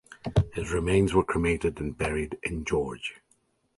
[0.55, 3.21] His remains were cremated and buried in George.